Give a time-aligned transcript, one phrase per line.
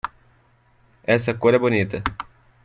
[1.03, 2.01] Essa cor é bonita.